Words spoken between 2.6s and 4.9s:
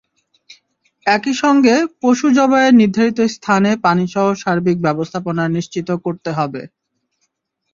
নির্ধারিত স্থানে পানিসহ সার্বিক